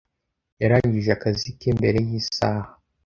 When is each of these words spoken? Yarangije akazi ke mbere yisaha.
Yarangije 0.61 1.09
akazi 1.17 1.47
ke 1.59 1.69
mbere 1.77 1.97
yisaha. 2.09 2.63